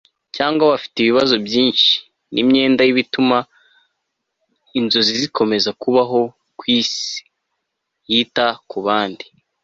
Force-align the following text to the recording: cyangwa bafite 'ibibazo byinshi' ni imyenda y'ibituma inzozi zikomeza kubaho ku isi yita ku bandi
cyangwa 0.35 0.63
bafite 0.73 0.95
'ibibazo 0.99 1.35
byinshi' 1.47 1.93
ni 2.31 2.39
imyenda 2.43 2.81
y'ibituma 2.83 3.37
inzozi 4.79 5.13
zikomeza 5.21 5.69
kubaho 5.81 6.19
ku 6.57 6.63
isi 6.77 7.05
yita 8.11 8.47
ku 8.69 8.77
bandi 8.85 9.25